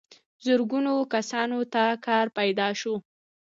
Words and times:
زرګونو 0.45 0.93
کسانو 1.13 1.59
ته 1.73 1.83
کار 2.05 2.25
پیدا 2.37 2.67
شوی. 2.79 2.97